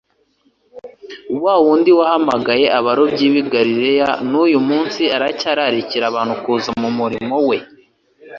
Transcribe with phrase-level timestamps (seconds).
[1.43, 7.57] Wa wundi wahamagaye abarobyi b'i Galilaya n'uyu munsi aracyararikira abantu kuza mu murimo we.